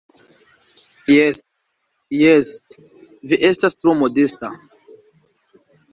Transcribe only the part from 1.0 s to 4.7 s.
Jes, jes, vi estas tro modesta.